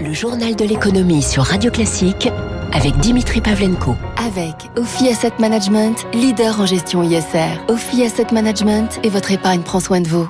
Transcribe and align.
Le 0.00 0.12
journal 0.12 0.54
de 0.54 0.64
l'économie 0.64 1.22
sur 1.22 1.42
Radio 1.42 1.72
Classique 1.72 2.28
avec 2.72 2.96
Dimitri 2.98 3.40
Pavlenko. 3.40 3.96
Avec 4.24 4.54
Ophi 4.76 5.08
Asset 5.08 5.32
Management, 5.40 6.06
leader 6.14 6.60
en 6.60 6.66
gestion 6.66 7.02
ISR. 7.02 7.58
Ophi 7.68 8.04
Asset 8.04 8.28
Management 8.32 9.00
et 9.02 9.08
votre 9.08 9.32
épargne 9.32 9.62
prend 9.62 9.80
soin 9.80 10.00
de 10.00 10.06
vous. 10.06 10.28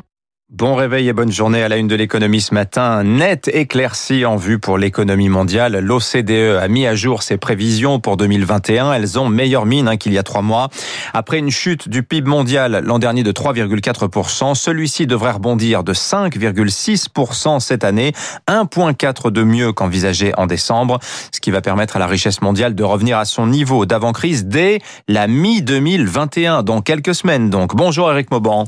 Bon 0.51 0.77
réveil 0.77 1.07
et 1.09 1.13
bonne 1.13 1.31
journée 1.31 1.63
à 1.63 1.69
la 1.69 1.77
une 1.77 1.89
de 1.89 1.95
l'économie 1.95 2.41
ce 2.41 2.55
matin. 2.55 3.05
Net 3.05 3.51
éclairci 3.53 4.25
en 4.25 4.37
vue 4.37 4.59
pour 4.59 4.79
l'économie 4.79 5.29
mondiale. 5.29 5.79
L'OCDE 5.79 6.57
a 6.59 6.67
mis 6.69 6.87
à 6.87 6.95
jour 6.95 7.23
ses 7.23 7.37
prévisions 7.37 8.01
pour 8.01 8.17
2021. 8.17 8.95
Elles 8.95 9.19
ont 9.19 9.29
meilleure 9.29 9.67
mine 9.67 9.89
hein, 9.89 9.99
qu'il 9.99 10.15
y 10.15 10.19
a 10.19 10.23
trois 10.23 10.41
mois. 10.41 10.71
Après 11.13 11.39
une 11.39 11.51
chute 11.51 11.91
du 11.91 12.03
PIB 12.03 12.31
mondial 12.31 12.81
l'an 12.83 12.99
dernier 12.99 13.25
de 13.25 13.31
3,4%, 13.31 14.55
celui-ci 14.55 15.07
devrait 15.07 15.33
rebondir 15.33 15.85
de 15.85 15.93
5,6% 15.93 17.61
cette 17.61 17.85
année, 17.85 18.15
1,4 18.49 19.31
de 19.31 19.43
mieux 19.43 19.75
qu'envisagé 19.75 20.33
en 20.39 20.47
décembre, 20.47 20.99
ce 21.31 21.41
qui 21.41 21.51
va 21.51 21.61
permettre 21.61 21.97
à 21.97 21.99
la 21.99 22.07
richesse 22.07 22.41
mondiale 22.41 22.75
de 22.75 22.85
revenir 22.85 23.19
à 23.19 23.27
son 23.27 23.49
niveau 23.49 23.85
d'avant-crise 23.85 24.47
dès 24.47 24.81
la 25.09 25.27
mi-2021, 25.27 26.63
dans 26.63 26.81
quelques 26.81 27.15
semaines 27.15 27.51
donc. 27.51 27.77
Bonjour 27.77 28.11
Eric 28.11 28.31
Mauban. 28.31 28.67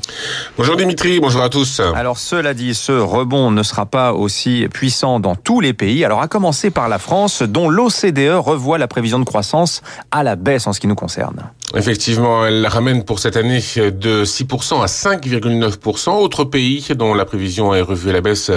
Bonjour 0.59 0.75
Dimitri, 0.75 1.19
bonjour 1.19 1.41
à 1.41 1.49
tous. 1.49 1.70
Alors 1.79 2.17
cela 2.17 2.53
dit, 2.53 2.73
ce 2.73 2.91
rebond 2.91 3.51
ne 3.51 3.63
sera 3.63 3.85
pas 3.85 4.13
aussi 4.13 4.67
puissant 4.73 5.19
dans 5.19 5.35
tous 5.35 5.59
les 5.59 5.73
pays. 5.73 6.03
Alors 6.05 6.21
à 6.21 6.27
commencer 6.27 6.71
par 6.71 6.89
la 6.89 6.99
France, 6.99 7.41
dont 7.41 7.69
l'OCDE 7.69 8.35
revoit 8.37 8.77
la 8.77 8.87
prévision 8.87 9.19
de 9.19 9.25
croissance 9.25 9.81
à 10.11 10.23
la 10.23 10.35
baisse 10.35 10.67
en 10.67 10.73
ce 10.73 10.79
qui 10.79 10.87
nous 10.87 10.95
concerne. 10.95 11.51
Effectivement, 11.73 12.45
elle 12.45 12.67
ramène 12.67 13.05
pour 13.05 13.19
cette 13.19 13.37
année 13.37 13.59
de 13.59 14.25
6% 14.25 14.81
à 14.81 14.87
5,9%. 14.87 16.09
Autre 16.09 16.43
pays 16.43 16.85
dont 16.97 17.13
la 17.13 17.23
prévision 17.23 17.73
est 17.73 17.81
revue 17.81 18.09
à 18.09 18.13
la 18.13 18.19
baisse, 18.19 18.51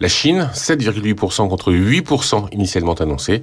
la 0.00 0.08
Chine, 0.08 0.48
7,8% 0.54 1.48
contre 1.48 1.72
8% 1.72 2.46
initialement 2.52 2.94
annoncé. 2.94 3.42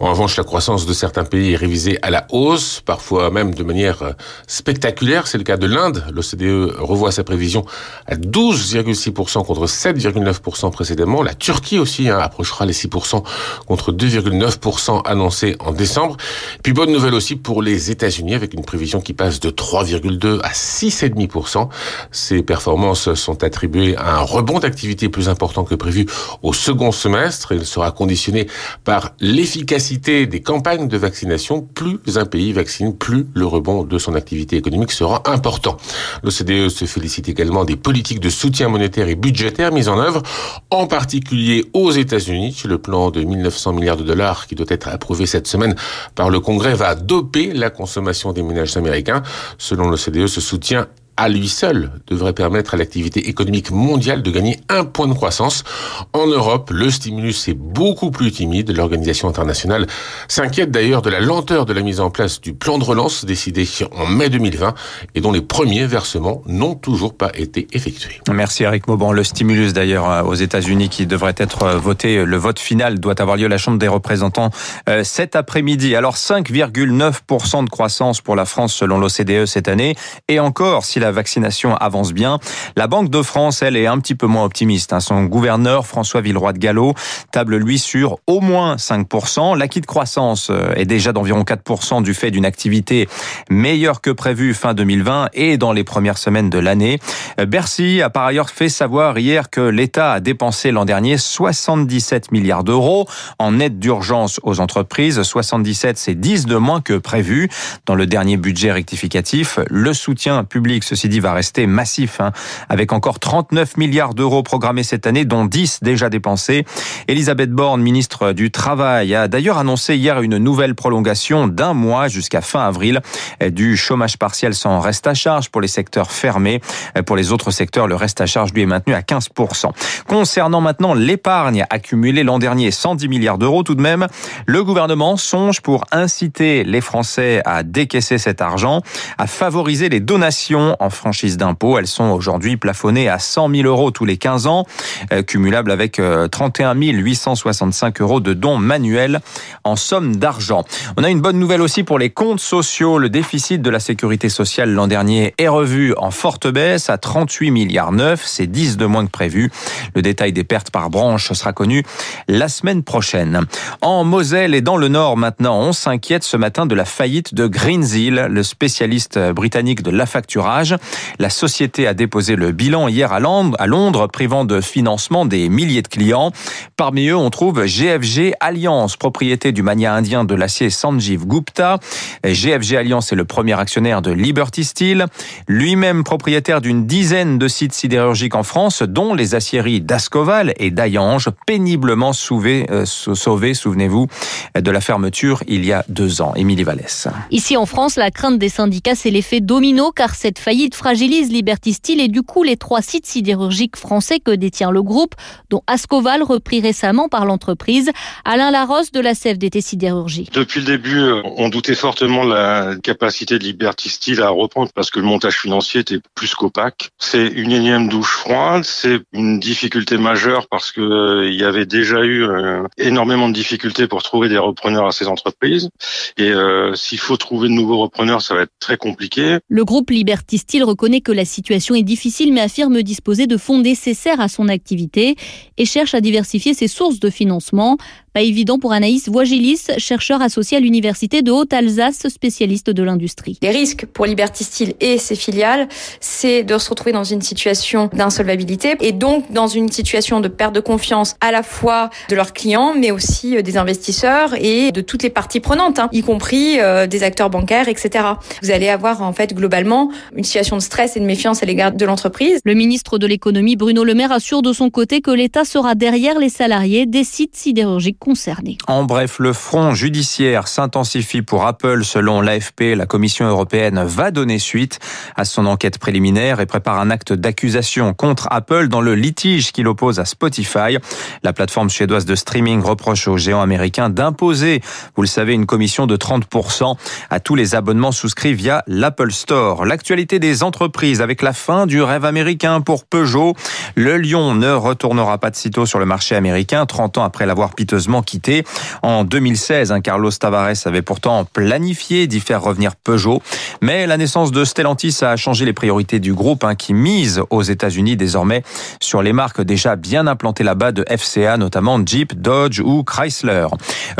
En 0.00 0.10
revanche, 0.10 0.38
la 0.38 0.44
croissance 0.44 0.86
de 0.86 0.92
certains 0.94 1.24
pays 1.24 1.52
est 1.52 1.56
révisée 1.56 1.98
à 2.00 2.10
la 2.10 2.26
hausse, 2.30 2.80
parfois 2.80 3.30
même 3.30 3.54
de 3.54 3.62
manière 3.62 4.14
spectaculaire. 4.46 5.26
C'est 5.26 5.38
le 5.38 5.44
cas 5.44 5.58
de 5.58 5.66
l'Inde. 5.66 6.04
L'OCDE 6.10 6.74
revoit 6.78 7.12
sa 7.12 7.24
prévision 7.24 7.66
à 8.06 8.14
12,6% 8.14 9.44
contre 9.44 9.66
7,9% 9.66 10.70
précédemment. 10.70 11.22
La 11.22 11.34
Turquie 11.34 11.78
aussi 11.78 12.08
hein, 12.08 12.18
approchera 12.18 12.64
les 12.64 12.72
6% 12.72 13.22
contre 13.66 13.92
2,9% 13.92 15.02
annoncés 15.04 15.56
en 15.60 15.72
décembre. 15.72 16.16
Puis 16.62 16.72
bonne 16.72 16.90
nouvelle 16.90 17.14
aussi 17.14 17.36
pour 17.36 17.60
les 17.60 17.90
États-Unis 17.90 18.34
avec 18.34 18.54
une 18.54 18.61
une 18.62 18.66
prévision 18.66 19.00
qui 19.00 19.12
passe 19.12 19.40
de 19.40 19.50
3,2 19.50 20.38
à 20.42 20.50
6,5%. 20.50 21.68
Ces 22.12 22.42
performances 22.42 23.12
sont 23.14 23.42
attribuées 23.42 23.96
à 23.96 24.18
un 24.18 24.20
rebond 24.20 24.60
d'activité 24.60 25.08
plus 25.08 25.28
important 25.28 25.64
que 25.64 25.74
prévu 25.74 26.06
au 26.42 26.52
second 26.52 26.92
semestre. 26.92 27.50
Il 27.50 27.66
sera 27.66 27.90
conditionné 27.90 28.46
par 28.84 29.14
l'efficacité 29.18 30.26
des 30.26 30.40
campagnes 30.42 30.86
de 30.86 30.96
vaccination. 30.96 31.60
Plus 31.60 31.98
un 32.14 32.24
pays 32.24 32.52
vaccine, 32.52 32.96
plus 32.96 33.26
le 33.34 33.46
rebond 33.46 33.82
de 33.82 33.98
son 33.98 34.14
activité 34.14 34.56
économique 34.56 34.92
sera 34.92 35.22
important. 35.26 35.76
L'OCDE 36.22 36.68
se 36.68 36.84
félicite 36.84 37.28
également 37.28 37.64
des 37.64 37.76
politiques 37.76 38.20
de 38.20 38.30
soutien 38.30 38.68
monétaire 38.68 39.08
et 39.08 39.16
budgétaire 39.16 39.72
mises 39.72 39.88
en 39.88 39.98
œuvre, 39.98 40.22
en 40.70 40.86
particulier 40.86 41.64
aux 41.72 41.90
États-Unis. 41.90 42.62
Le 42.64 42.78
plan 42.78 43.10
de 43.10 43.24
1900 43.24 43.72
milliards 43.72 43.96
de 43.96 44.04
dollars 44.04 44.46
qui 44.46 44.54
doit 44.54 44.66
être 44.68 44.86
approuvé 44.86 45.26
cette 45.26 45.48
semaine 45.48 45.74
par 46.14 46.30
le 46.30 46.38
Congrès 46.38 46.74
va 46.74 46.94
doper 46.94 47.52
la 47.52 47.70
consommation 47.70 48.32
des 48.32 48.42
ménages 48.52 48.76
américains. 48.76 49.22
Selon 49.58 49.88
l'OCDE, 49.88 50.26
ce 50.26 50.40
soutien 50.40 50.88
à 51.16 51.28
lui 51.28 51.48
seul 51.48 51.90
devrait 52.06 52.32
permettre 52.32 52.74
à 52.74 52.76
l'activité 52.76 53.28
économique 53.28 53.70
mondiale 53.70 54.22
de 54.22 54.30
gagner 54.30 54.60
un 54.68 54.84
point 54.84 55.06
de 55.06 55.12
croissance. 55.12 55.64
En 56.12 56.26
Europe, 56.26 56.70
le 56.70 56.90
stimulus 56.90 57.48
est 57.48 57.54
beaucoup 57.54 58.10
plus 58.10 58.32
timide. 58.32 58.74
L'organisation 58.74 59.28
internationale 59.28 59.86
s'inquiète 60.28 60.70
d'ailleurs 60.70 61.02
de 61.02 61.10
la 61.10 61.20
lenteur 61.20 61.66
de 61.66 61.72
la 61.72 61.82
mise 61.82 62.00
en 62.00 62.10
place 62.10 62.40
du 62.40 62.54
plan 62.54 62.78
de 62.78 62.84
relance 62.84 63.24
décidé 63.24 63.66
en 63.92 64.06
mai 64.06 64.28
2020 64.28 64.74
et 65.14 65.20
dont 65.20 65.32
les 65.32 65.42
premiers 65.42 65.86
versements 65.86 66.42
n'ont 66.46 66.74
toujours 66.74 67.14
pas 67.14 67.30
été 67.34 67.66
effectués. 67.72 68.20
Merci 68.30 68.64
Eric 68.64 68.88
Mauban. 68.88 69.12
Le 69.12 69.24
stimulus 69.24 69.72
d'ailleurs 69.72 70.10
euh, 70.10 70.22
aux 70.22 70.34
États-Unis 70.34 70.88
qui 70.88 71.06
devrait 71.06 71.34
être 71.36 71.62
euh, 71.62 71.78
voté, 71.78 72.24
le 72.24 72.36
vote 72.36 72.58
final 72.58 72.98
doit 72.98 73.20
avoir 73.20 73.36
lieu 73.36 73.46
à 73.46 73.48
la 73.48 73.58
Chambre 73.58 73.78
des 73.78 73.88
représentants 73.88 74.50
euh, 74.88 75.04
cet 75.04 75.36
après-midi. 75.36 75.94
Alors 75.94 76.16
5,9% 76.16 77.64
de 77.64 77.70
croissance 77.70 78.20
pour 78.20 78.36
la 78.36 78.44
France 78.44 78.74
selon 78.74 78.98
l'OCDE 78.98 79.46
cette 79.46 79.68
année 79.68 79.94
et 80.28 80.40
encore 80.40 80.84
si 80.84 81.00
la 81.02 81.10
vaccination 81.10 81.74
avance 81.76 82.12
bien. 82.12 82.38
La 82.76 82.86
Banque 82.86 83.10
de 83.10 83.22
France, 83.22 83.62
elle, 83.62 83.76
est 83.76 83.86
un 83.86 83.98
petit 83.98 84.14
peu 84.14 84.26
moins 84.26 84.44
optimiste. 84.44 84.92
Hein. 84.92 85.00
Son 85.00 85.24
gouverneur, 85.24 85.86
François 85.86 86.20
Villeroy 86.20 86.52
de 86.52 86.58
Gallo, 86.58 86.94
table 87.30 87.56
lui 87.56 87.78
sur 87.78 88.18
au 88.26 88.40
moins 88.40 88.76
5%. 88.76 89.58
L'acquis 89.58 89.80
de 89.80 89.86
croissance 89.86 90.48
euh, 90.50 90.72
est 90.76 90.86
déjà 90.86 91.12
d'environ 91.12 91.42
4% 91.42 92.02
du 92.02 92.14
fait 92.14 92.30
d'une 92.30 92.46
activité 92.46 93.08
meilleure 93.50 94.00
que 94.00 94.10
prévue 94.10 94.54
fin 94.54 94.74
2020 94.74 95.30
et 95.34 95.56
dans 95.56 95.72
les 95.72 95.84
premières 95.84 96.18
semaines 96.18 96.50
de 96.50 96.58
l'année. 96.58 96.98
Euh, 97.40 97.46
Bercy 97.46 98.00
a 98.00 98.10
par 98.10 98.24
ailleurs 98.24 98.50
fait 98.50 98.68
savoir 98.68 99.18
hier 99.18 99.50
que 99.50 99.60
l'État 99.60 100.12
a 100.12 100.20
dépensé 100.20 100.70
l'an 100.70 100.84
dernier 100.84 101.18
77 101.18 102.30
milliards 102.30 102.64
d'euros 102.64 103.08
en 103.38 103.58
aide 103.58 103.78
d'urgence 103.78 104.40
aux 104.44 104.60
entreprises. 104.60 105.20
77, 105.20 105.98
c'est 105.98 106.14
10 106.14 106.46
de 106.46 106.56
moins 106.56 106.80
que 106.80 106.94
prévu. 106.94 107.48
Dans 107.86 107.96
le 107.96 108.06
dernier 108.06 108.36
budget 108.36 108.70
rectificatif, 108.70 109.58
le 109.68 109.92
soutien 109.92 110.44
public 110.44 110.84
ceci 110.94 111.08
dit, 111.08 111.20
va 111.20 111.32
rester 111.32 111.66
massif, 111.66 112.20
hein, 112.20 112.32
avec 112.68 112.92
encore 112.92 113.18
39 113.18 113.78
milliards 113.78 114.12
d'euros 114.12 114.42
programmés 114.42 114.82
cette 114.82 115.06
année, 115.06 115.24
dont 115.24 115.46
10 115.46 115.78
déjà 115.80 116.10
dépensés. 116.10 116.66
Elisabeth 117.08 117.50
Borne, 117.50 117.80
ministre 117.80 118.32
du 118.32 118.50
Travail, 118.50 119.14
a 119.14 119.26
d'ailleurs 119.26 119.56
annoncé 119.56 119.96
hier 119.96 120.20
une 120.20 120.36
nouvelle 120.36 120.74
prolongation 120.74 121.48
d'un 121.48 121.72
mois 121.72 122.08
jusqu'à 122.08 122.42
fin 122.42 122.60
avril 122.60 123.00
du 123.40 123.74
chômage 123.78 124.18
partiel 124.18 124.54
sans 124.54 124.80
reste 124.80 125.06
à 125.06 125.14
charge 125.14 125.48
pour 125.48 125.62
les 125.62 125.68
secteurs 125.68 126.10
fermés. 126.10 126.60
Pour 127.06 127.16
les 127.16 127.32
autres 127.32 127.50
secteurs, 127.50 127.86
le 127.86 127.94
reste 127.94 128.20
à 128.20 128.26
charge 128.26 128.52
lui 128.52 128.60
est 128.60 128.66
maintenu 128.66 128.92
à 128.92 129.00
15%. 129.00 129.70
Concernant 130.06 130.60
maintenant 130.60 130.92
l'épargne 130.92 131.64
accumulée 131.70 132.22
l'an 132.22 132.38
dernier, 132.38 132.70
110 132.70 133.08
milliards 133.08 133.38
d'euros 133.38 133.62
tout 133.62 133.74
de 133.74 133.80
même, 133.80 134.08
le 134.44 134.62
gouvernement 134.62 135.16
songe 135.16 135.62
pour 135.62 135.84
inciter 135.90 136.64
les 136.64 136.82
Français 136.82 137.40
à 137.46 137.62
décaisser 137.62 138.18
cet 138.18 138.42
argent, 138.42 138.82
à 139.16 139.26
favoriser 139.26 139.88
les 139.88 140.00
donations 140.00 140.76
en 140.82 140.90
franchise 140.90 141.36
d'impôt. 141.36 141.78
Elles 141.78 141.86
sont 141.86 142.10
aujourd'hui 142.10 142.56
plafonnées 142.56 143.08
à 143.08 143.18
100 143.18 143.50
000 143.54 143.68
euros 143.68 143.90
tous 143.90 144.04
les 144.04 144.16
15 144.16 144.46
ans, 144.46 144.66
euh, 145.12 145.22
cumulables 145.22 145.70
avec 145.70 146.00
31 146.30 146.76
euh, 146.80 146.92
865 146.92 148.00
euros 148.00 148.20
de 148.20 148.34
dons 148.34 148.58
manuels 148.58 149.20
en 149.64 149.76
somme 149.76 150.16
d'argent. 150.16 150.64
On 150.96 151.04
a 151.04 151.10
une 151.10 151.20
bonne 151.20 151.38
nouvelle 151.38 151.62
aussi 151.62 151.84
pour 151.84 151.98
les 151.98 152.10
comptes 152.10 152.40
sociaux. 152.40 152.98
Le 152.98 153.08
déficit 153.08 153.62
de 153.62 153.70
la 153.70 153.80
sécurité 153.80 154.28
sociale 154.28 154.70
l'an 154.72 154.86
dernier 154.86 155.34
est 155.38 155.48
revu 155.48 155.94
en 155.96 156.10
forte 156.10 156.46
baisse 156.48 156.90
à 156.90 156.98
38 156.98 157.50
milliards 157.50 157.92
9. 157.92 158.22
C'est 158.24 158.46
10 158.46 158.76
de 158.76 158.86
moins 158.86 159.06
que 159.06 159.10
prévu. 159.10 159.50
Le 159.94 160.02
détail 160.02 160.32
des 160.32 160.44
pertes 160.44 160.70
par 160.70 160.90
branche 160.90 161.32
sera 161.32 161.52
connu 161.52 161.84
la 162.28 162.48
semaine 162.48 162.82
prochaine. 162.82 163.42
En 163.80 164.04
Moselle 164.04 164.54
et 164.54 164.60
dans 164.60 164.76
le 164.76 164.88
Nord 164.88 165.16
maintenant, 165.16 165.58
on 165.60 165.72
s'inquiète 165.72 166.24
ce 166.24 166.36
matin 166.36 166.66
de 166.66 166.74
la 166.74 166.84
faillite 166.84 167.34
de 167.34 167.46
Greensill, 167.46 168.26
le 168.28 168.42
spécialiste 168.42 169.18
britannique 169.18 169.82
de 169.82 169.90
l'affacturage. 169.90 170.71
La 171.18 171.30
société 171.30 171.86
a 171.86 171.94
déposé 171.94 172.36
le 172.36 172.52
bilan 172.52 172.88
hier 172.88 173.12
à 173.12 173.20
Londres, 173.20 174.06
privant 174.06 174.44
de 174.44 174.60
financement 174.60 175.24
des 175.26 175.48
milliers 175.48 175.82
de 175.82 175.88
clients. 175.88 176.32
Parmi 176.76 177.08
eux, 177.08 177.16
on 177.16 177.30
trouve 177.30 177.64
GFG 177.64 178.34
Alliance, 178.40 178.96
propriété 178.96 179.52
du 179.52 179.62
mania 179.62 179.94
indien 179.94 180.24
de 180.24 180.34
l'acier 180.34 180.70
Sanjeev 180.70 181.26
Gupta. 181.26 181.78
GFG 182.24 182.76
Alliance 182.76 183.12
est 183.12 183.16
le 183.16 183.24
premier 183.24 183.58
actionnaire 183.58 184.02
de 184.02 184.10
Liberty 184.10 184.64
Steel, 184.64 185.06
lui-même 185.48 186.04
propriétaire 186.04 186.60
d'une 186.60 186.86
dizaine 186.86 187.38
de 187.38 187.48
sites 187.48 187.72
sidérurgiques 187.72 188.34
en 188.34 188.42
France, 188.42 188.82
dont 188.82 189.14
les 189.14 189.34
aciéries 189.34 189.80
d'Ascoval 189.80 190.54
et 190.56 190.70
d'Ayange, 190.70 191.30
péniblement 191.46 192.12
sauvées, 192.12 192.66
euh, 192.70 192.84
sauvées 192.84 193.54
souvenez-vous, 193.54 194.06
de 194.54 194.70
la 194.70 194.80
fermeture 194.80 195.42
il 195.46 195.64
y 195.64 195.72
a 195.72 195.84
deux 195.88 196.22
ans. 196.22 196.34
Émilie 196.34 196.64
Vallès. 196.64 197.08
Ici 197.30 197.56
en 197.56 197.66
France, 197.66 197.96
la 197.96 198.10
crainte 198.10 198.38
des 198.38 198.48
syndicats, 198.48 198.94
c'est 198.94 199.10
l'effet 199.10 199.40
domino, 199.40 199.92
car 199.92 200.14
cette 200.14 200.38
faillite 200.38 200.61
fragilise 200.70 201.30
Liberty 201.30 201.72
Steel 201.72 202.00
et 202.00 202.08
du 202.08 202.22
coup 202.22 202.42
les 202.42 202.56
trois 202.56 202.82
sites 202.82 203.06
sidérurgiques 203.06 203.76
français 203.76 204.20
que 204.20 204.30
détient 204.30 204.70
le 204.70 204.82
groupe, 204.82 205.14
dont 205.50 205.62
Ascoval 205.66 206.22
repris 206.22 206.60
récemment 206.60 207.08
par 207.08 207.24
l'entreprise. 207.24 207.90
Alain 208.24 208.50
Larosse 208.50 208.92
de 208.92 209.00
la 209.00 209.14
CFDT 209.14 209.60
Sidérurgie. 209.60 210.28
Depuis 210.32 210.60
le 210.60 210.66
début, 210.66 211.00
on 211.36 211.48
doutait 211.48 211.74
fortement 211.74 212.24
de 212.24 212.30
la 212.30 212.74
capacité 212.82 213.38
de 213.38 213.44
Liberty 213.44 213.88
Steel 213.88 214.22
à 214.22 214.30
reprendre 214.30 214.70
parce 214.74 214.90
que 214.90 214.98
le 214.98 215.06
montage 215.06 215.38
financier 215.38 215.80
était 215.80 216.00
plus 216.14 216.34
qu'opaque. 216.34 216.90
C'est 216.98 217.26
une 217.26 217.52
énième 217.52 217.88
douche 217.88 218.12
froide, 218.12 218.64
c'est 218.64 219.00
une 219.12 219.40
difficulté 219.40 219.98
majeure 219.98 220.46
parce 220.48 220.72
que 220.72 220.80
euh, 220.80 221.28
il 221.28 221.34
y 221.34 221.44
avait 221.44 221.66
déjà 221.66 222.02
eu 222.02 222.24
euh, 222.24 222.64
énormément 222.78 223.28
de 223.28 223.34
difficultés 223.34 223.86
pour 223.86 224.02
trouver 224.02 224.28
des 224.28 224.38
repreneurs 224.38 224.86
à 224.86 224.92
ces 224.92 225.08
entreprises. 225.08 225.70
Et 226.16 226.30
euh, 226.30 226.74
s'il 226.74 226.98
faut 226.98 227.16
trouver 227.16 227.48
de 227.48 227.54
nouveaux 227.54 227.78
repreneurs, 227.78 228.22
ça 228.22 228.34
va 228.34 228.42
être 228.42 228.52
très 228.60 228.76
compliqué. 228.76 229.38
Le 229.48 229.64
groupe 229.64 229.90
Liberty 229.90 230.38
Steel 230.38 230.51
Steel 230.52 230.64
reconnaît 230.64 231.00
que 231.00 231.12
la 231.12 231.24
situation 231.24 231.74
est 231.74 231.82
difficile 231.82 232.30
mais 232.30 232.42
affirme 232.42 232.82
disposer 232.82 233.26
de 233.26 233.38
fonds 233.38 233.58
nécessaires 233.58 234.20
à 234.20 234.28
son 234.28 234.48
activité 234.48 235.16
et 235.56 235.64
cherche 235.64 235.94
à 235.94 236.02
diversifier 236.02 236.52
ses 236.52 236.68
sources 236.68 237.00
de 237.00 237.08
financement. 237.08 237.78
Pas 238.12 238.20
évident 238.20 238.58
pour 238.58 238.72
Anaïs 238.72 239.08
Voigilis, 239.08 239.68
chercheur 239.78 240.20
associé 240.20 240.58
à 240.58 240.60
l'université 240.60 241.22
de 241.22 241.32
Haute-Alsace, 241.32 242.08
spécialiste 242.08 242.68
de 242.68 242.82
l'industrie. 242.82 243.38
Les 243.40 243.48
risques 243.48 243.86
pour 243.86 244.04
Liberty 244.04 244.44
Steel 244.44 244.74
et 244.80 244.98
ses 244.98 245.14
filiales, 245.14 245.66
c'est 245.98 246.42
de 246.42 246.58
se 246.58 246.68
retrouver 246.68 246.92
dans 246.92 247.04
une 247.04 247.22
situation 247.22 247.88
d'insolvabilité 247.94 248.76
et 248.80 248.92
donc 248.92 249.32
dans 249.32 249.46
une 249.46 249.72
situation 249.72 250.20
de 250.20 250.28
perte 250.28 250.54
de 250.54 250.60
confiance 250.60 251.16
à 251.22 251.32
la 251.32 251.42
fois 251.42 251.88
de 252.10 252.14
leurs 252.14 252.34
clients, 252.34 252.74
mais 252.76 252.90
aussi 252.90 253.38
euh, 253.38 253.40
des 253.40 253.56
investisseurs 253.56 254.34
et 254.38 254.72
de 254.72 254.82
toutes 254.82 255.04
les 255.04 255.10
parties 255.10 255.40
prenantes, 255.40 255.78
hein, 255.78 255.88
y 255.92 256.02
compris 256.02 256.60
euh, 256.60 256.86
des 256.86 257.04
acteurs 257.04 257.30
bancaires, 257.30 257.68
etc. 257.68 258.04
Vous 258.42 258.50
allez 258.50 258.68
avoir 258.68 259.00
en 259.00 259.14
fait 259.14 259.32
globalement 259.32 259.90
une 260.14 260.24
situation 260.24 260.56
de 260.56 260.62
stress 260.62 260.98
et 260.98 261.00
de 261.00 261.06
méfiance 261.06 261.42
à 261.42 261.46
l'égard 261.46 261.72
de 261.72 261.84
l'entreprise. 261.86 262.40
Le 262.44 262.52
ministre 262.52 262.98
de 262.98 263.06
l'économie 263.06 263.56
Bruno 263.56 263.84
Le 263.84 263.94
Maire 263.94 264.12
assure 264.12 264.42
de 264.42 264.52
son 264.52 264.68
côté 264.68 265.00
que 265.00 265.10
l'État 265.10 265.46
sera 265.46 265.74
derrière 265.74 266.18
les 266.18 266.28
salariés 266.28 266.84
des 266.84 267.04
sites 267.04 267.36
sidérurgiques 267.36 268.01
concernés. 268.02 268.58
En 268.66 268.82
bref, 268.82 269.18
le 269.20 269.32
front 269.32 269.74
judiciaire 269.74 270.48
s'intensifie 270.48 271.22
pour 271.22 271.46
Apple. 271.46 271.84
Selon 271.84 272.20
l'AFP, 272.20 272.74
la 272.76 272.86
Commission 272.86 273.26
européenne 273.26 273.82
va 273.84 274.10
donner 274.10 274.40
suite 274.40 274.80
à 275.14 275.24
son 275.24 275.46
enquête 275.46 275.78
préliminaire 275.78 276.40
et 276.40 276.46
prépare 276.46 276.80
un 276.80 276.90
acte 276.90 277.12
d'accusation 277.12 277.94
contre 277.94 278.26
Apple 278.30 278.66
dans 278.66 278.80
le 278.80 278.96
litige 278.96 279.52
qu'il 279.52 279.68
oppose 279.68 280.00
à 280.00 280.04
Spotify. 280.04 280.78
La 281.22 281.32
plateforme 281.32 281.70
suédoise 281.70 282.04
de 282.04 282.16
streaming 282.16 282.60
reproche 282.60 283.06
aux 283.06 283.16
géants 283.16 283.40
américains 283.40 283.88
d'imposer, 283.88 284.60
vous 284.96 285.02
le 285.02 285.08
savez, 285.08 285.34
une 285.34 285.46
commission 285.46 285.86
de 285.86 285.96
30% 285.96 286.76
à 287.08 287.20
tous 287.20 287.36
les 287.36 287.54
abonnements 287.54 287.92
souscrits 287.92 288.34
via 288.34 288.64
l'Apple 288.66 289.12
Store. 289.12 289.64
L'actualité 289.64 290.18
des 290.18 290.42
entreprises 290.42 291.00
avec 291.00 291.22
la 291.22 291.32
fin 291.32 291.66
du 291.66 291.80
rêve 291.82 292.04
américain 292.04 292.60
pour 292.60 292.84
Peugeot. 292.84 293.34
Le 293.76 293.96
Lion 293.96 294.34
ne 294.34 294.50
retournera 294.50 295.18
pas 295.18 295.30
de 295.30 295.36
sitôt 295.36 295.66
sur 295.66 295.78
le 295.78 295.86
marché 295.86 296.16
américain, 296.16 296.66
30 296.66 296.98
ans 296.98 297.04
après 297.04 297.26
l'avoir 297.26 297.54
piteusement 297.54 297.91
quitté. 298.00 298.44
En 298.82 299.04
2016, 299.04 299.72
un 299.72 299.82
Carlos 299.82 300.10
Tavares 300.10 300.56
avait 300.64 300.80
pourtant 300.80 301.26
planifié 301.26 302.06
d'y 302.06 302.20
faire 302.20 302.42
revenir 302.42 302.76
Peugeot. 302.76 303.20
Mais 303.62 303.86
la 303.86 303.96
naissance 303.96 304.32
de 304.32 304.44
Stellantis 304.44 304.98
a 305.02 305.14
changé 305.14 305.44
les 305.44 305.52
priorités 305.52 306.00
du 306.00 306.14
groupe 306.14 306.42
hein, 306.42 306.56
qui 306.56 306.74
mise 306.74 307.22
aux 307.30 307.42
États-Unis 307.42 307.96
désormais 307.96 308.42
sur 308.80 309.02
les 309.02 309.12
marques 309.12 309.40
déjà 309.40 309.76
bien 309.76 310.08
implantées 310.08 310.42
là-bas 310.42 310.72
de 310.72 310.84
FCA, 310.90 311.36
notamment 311.36 311.80
Jeep, 311.86 312.20
Dodge 312.20 312.58
ou 312.58 312.82
Chrysler. 312.82 313.46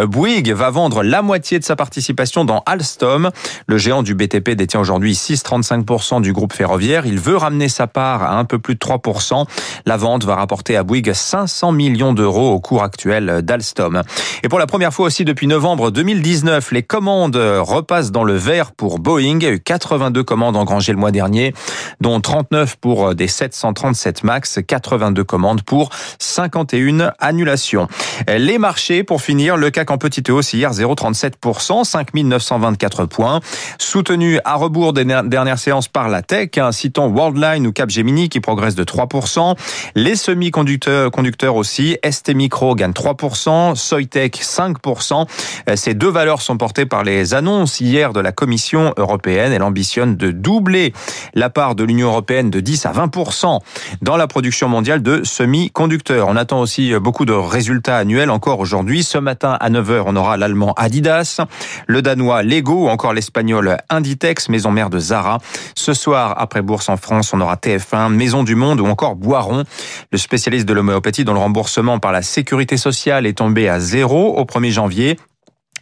Euh, 0.00 0.09
Bouygues 0.09 0.50
va 0.50 0.70
vendre 0.70 1.05
la 1.05 1.23
moitié 1.23 1.61
de 1.61 1.64
sa 1.64 1.76
participation 1.76 2.44
dans 2.44 2.64
Alstom. 2.67 3.31
Le 3.69 3.79
géant 3.79 4.03
du 4.03 4.17
BTP 4.17 4.50
détient 4.50 4.81
aujourd'hui 4.81 5.12
6,35% 5.12 6.23
du 6.23 6.32
groupe 6.32 6.53
ferroviaire. 6.53 7.06
Il 7.06 7.20
veut 7.20 7.37
ramener 7.37 7.69
sa 7.69 7.87
part 7.87 8.25
à 8.25 8.38
un 8.38 8.44
peu 8.44 8.58
plus 8.58 8.75
de 8.75 8.81
3%. 8.81 9.47
La 9.87 9.97
vente 9.97 10.25
va 10.25 10.35
rapporter 10.35 10.76
à 10.76 10.82
Bouygues 10.82 11.12
500 11.12 11.70
millions 11.70 12.15
d'euros 12.15 12.50
au 12.50 12.58
cours 12.58 12.82
actuel 12.82 13.43
d'Alstom. 13.43 14.03
Et 14.43 14.49
pour 14.49 14.58
la 14.58 14.67
première 14.67 14.93
fois 14.93 15.06
aussi 15.06 15.25
depuis 15.25 15.47
novembre 15.47 15.93
2019, 15.93 16.73
les 16.73 16.82
commandes 16.82 17.37
repassent 17.37 18.11
dans 18.11 18.25
le 18.25 18.35
vert 18.35 18.73
pour 18.73 18.99
Boeing. 18.99 19.52
Il 19.53 19.55
y 19.55 19.57
a 19.57 19.57
eu 19.57 19.61
82 19.61 20.23
commandes 20.23 20.57
engrangées 20.57 20.93
le 20.93 20.99
mois 20.99 21.11
dernier, 21.11 21.53
dont 22.01 22.21
39 22.21 22.77
pour 22.77 23.15
des 23.15 23.29
737 23.29 24.25
MAX, 24.25 24.61
82 24.67 25.25
commandes 25.25 25.63
pour 25.63 25.91
51 26.19 27.13
annulations. 27.19 27.89
Les 28.29 28.59
marchés, 28.59 29.05
pour 29.05 29.21
finir, 29.21 29.57
le 29.57 29.71
CAC 29.71 29.91
en 29.91 29.99
petite 29.99 30.31
hausse 30.31 30.53
hier 30.53 30.73
0,37%, 30.73 31.85
5924 31.85 33.07
points, 33.07 33.41
soutenu 33.79 34.39
à 34.45 34.55
rebours 34.55 34.93
des 34.93 35.05
dernières 35.05 35.59
séances 35.59 35.89
par 35.89 36.09
la 36.09 36.23
tech, 36.23 36.51
citant 36.71 37.09
Worldline 37.09 37.67
ou 37.67 37.73
Capgemini 37.73 38.29
qui 38.29 38.41
progressent 38.41 38.75
de 38.75 38.85
3%, 38.85 39.57
les 39.95 40.17
semi-conducteurs 40.17 41.11
conducteurs 41.11 41.57
aussi, 41.57 41.99
ST 42.09 42.35
Micro 42.35 42.75
gagne 42.75 42.93
3%, 42.93 43.75
Soitec 43.75 44.41
5%. 44.43 45.27
Euh, 45.69 45.77
ces 45.77 45.95
deux 45.95 46.09
valeurs 46.09 46.43
sont 46.43 46.57
portées 46.57 46.87
par 46.87 47.05
les 47.05 47.35
annonces 47.35 47.81
hier 47.81 48.13
de 48.13 48.21
la 48.21 48.33
Commission 48.33 48.93
européenne. 48.97 49.31
Elle 49.34 49.62
ambitionne 49.62 50.17
de 50.17 50.31
doubler 50.31 50.93
la 51.34 51.50
part 51.50 51.75
de 51.75 51.84
l'Union 51.84 52.08
européenne 52.08 52.50
de 52.50 52.61
10 52.61 52.87
à 52.87 52.93
20% 52.93 53.61
dans 54.02 54.17
la 54.17 54.26
production 54.26 54.69
mondiale 54.69 55.02
de 55.02 55.23
semi-conducteurs. 55.25 56.29
On 56.29 56.37
attend 56.37 56.61
aussi 56.61 56.94
beaucoup 56.94 57.25
de 57.25 57.32
résultats 57.32 57.96
annuels 57.96 58.31
encore 58.31 58.61
aujourd'hui. 58.61 59.02
Ce 59.02 59.19
matin 59.19 59.56
à 59.61 59.70
9h, 59.70 60.05
on 60.06 60.17
aura 60.17 60.37
l'allemand 60.37 60.73
Adidas, 60.76 61.40
le 61.87 62.02
danois 62.02 62.43
Lego 62.43 62.87
ou 62.87 62.88
encore 62.88 63.12
l'espagnol 63.12 63.76
Inditex, 63.90 64.49
maison 64.49 64.70
mère 64.70 64.90
de 64.90 64.99
Zara. 64.99 65.38
Ce 65.75 65.94
soir, 65.94 66.34
après 66.38 66.62
Bourse 66.62 66.88
en 66.88 66.96
France, 66.96 67.32
on 67.32 67.40
aura 67.40 67.56
TF1, 67.56 68.11
Maison 68.11 68.44
du 68.44 68.55
Monde 68.55 68.81
ou 68.81 68.87
encore 68.87 69.17
Boiron, 69.17 69.64
le 70.11 70.19
spécialiste 70.19 70.67
de 70.67 70.73
l'homéopathie 70.73 71.25
dont 71.25 71.34
le 71.34 71.40
remboursement 71.40 71.99
par 71.99 72.12
la 72.12 72.23
sécurité 72.23 72.76
sociale 72.76 73.26
est 73.26 73.38
tombé 73.38 73.69
à 73.69 73.81
zéro 73.81 74.37
au 74.38 74.44
1er 74.44 74.70
janvier. 74.70 75.19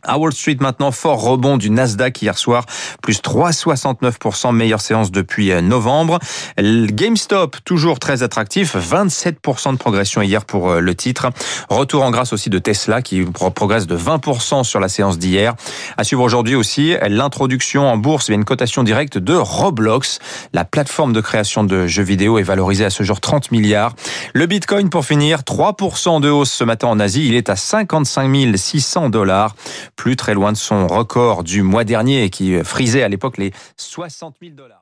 À 0.03 0.19
Wall 0.19 0.33
Street 0.33 0.57
maintenant, 0.61 0.93
fort 0.93 1.21
rebond 1.21 1.59
du 1.59 1.69
Nasdaq 1.71 2.23
hier 2.23 2.39
soir, 2.39 2.65
plus 3.03 3.21
3,69%, 3.21 4.55
meilleure 4.55 4.81
séance 4.81 5.11
depuis 5.11 5.53
euh, 5.53 5.61
novembre. 5.61 6.19
GameStop, 6.59 7.57
toujours 7.65 7.99
très 7.99 8.23
attractif, 8.23 8.77
27% 8.77 9.73
de 9.73 9.77
progression 9.77 10.23
hier 10.23 10.45
pour 10.45 10.71
euh, 10.71 10.81
le 10.81 10.95
titre. 10.95 11.31
Retour 11.69 12.03
en 12.03 12.11
grâce 12.11 12.33
aussi 12.33 12.49
de 12.49 12.59
Tesla 12.59 13.03
qui 13.03 13.23
progresse 13.55 13.87
de 13.87 13.97
20% 13.97 14.65
sur 14.65 14.81
la 14.81 14.89
séance 14.89 15.19
d'hier. 15.19 15.55
À 15.99 16.05
suivre 16.05 16.23
aujourd'hui 16.23 16.55
aussi 16.55 16.95
l'introduction 17.09 17.87
en 17.87 17.97
bourse 17.99 18.29
via 18.29 18.37
une 18.37 18.45
cotation 18.45 18.83
directe 18.83 19.19
de 19.19 19.35
Roblox. 19.35 20.19
La 20.55 20.65
plateforme 20.65 21.13
de 21.13 21.21
création 21.21 21.63
de 21.63 21.87
jeux 21.87 22.03
vidéo 22.03 22.39
est 22.39 22.43
valorisée 22.43 22.87
à 22.87 22.91
ce 22.91 23.03
jour 23.03 23.21
30 23.21 23.51
milliards. 23.53 23.95
Le 24.33 24.47
Bitcoin 24.47 24.89
pour 24.89 25.05
finir, 25.05 25.41
3% 25.41 26.21
de 26.21 26.31
hausse 26.31 26.53
ce 26.53 26.65
matin 26.65 26.89
en 26.89 27.01
Asie. 27.01 27.29
Il 27.29 27.35
est 27.35 27.51
à 27.51 27.57
55 27.57 28.57
600 28.57 29.11
dollars 29.11 29.55
plus 30.01 30.17
très 30.17 30.33
loin 30.33 30.51
de 30.51 30.57
son 30.57 30.87
record 30.87 31.45
du 31.45 31.63
mois 31.63 31.85
dernier 31.85 32.31
qui 32.31 32.65
frisait 32.65 33.03
à 33.03 33.09
l'époque 33.11 33.37
les 33.37 33.53
60 33.77 34.37
000 34.41 34.55
dollars. 34.55 34.80